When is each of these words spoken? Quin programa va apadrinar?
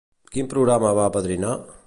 Quin 0.37 0.49
programa 0.53 0.95
va 1.01 1.05
apadrinar? 1.11 1.57